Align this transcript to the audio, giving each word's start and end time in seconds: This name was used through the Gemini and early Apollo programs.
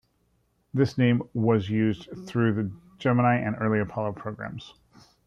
This 0.73 0.97
name 0.97 1.21
was 1.35 1.69
used 1.69 2.09
through 2.25 2.53
the 2.55 2.71
Gemini 2.97 3.35
and 3.35 3.55
early 3.59 3.81
Apollo 3.81 4.13
programs. 4.13 4.73